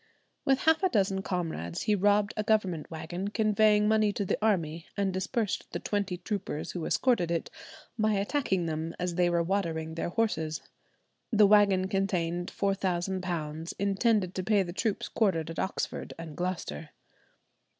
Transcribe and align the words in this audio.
With 0.45 0.61
half 0.61 0.81
a 0.81 0.89
dozen 0.89 1.21
comrades 1.21 1.83
he 1.83 1.93
robbed 1.93 2.33
a 2.35 2.41
government 2.41 2.89
wagon 2.89 3.27
conveying 3.27 3.87
money 3.87 4.11
to 4.13 4.25
the 4.25 4.43
army, 4.43 4.87
and 4.97 5.13
dispersed 5.13 5.71
the 5.73 5.79
twenty 5.79 6.17
troopers 6.17 6.71
who 6.71 6.87
escorted 6.87 7.29
it, 7.29 7.51
by 7.99 8.13
attacking 8.13 8.65
them 8.65 8.95
as 8.97 9.13
they 9.13 9.29
were 9.29 9.43
watering 9.43 9.93
their 9.93 10.09
horses. 10.09 10.61
The 11.31 11.45
wagon 11.45 11.87
contained 11.87 12.51
£4,000, 12.51 13.73
intended 13.77 14.33
to 14.33 14.43
pay 14.43 14.63
the 14.63 14.73
troops 14.73 15.07
quartered 15.07 15.51
at 15.51 15.59
Oxford 15.59 16.15
and 16.17 16.35
Gloucester. 16.35 16.89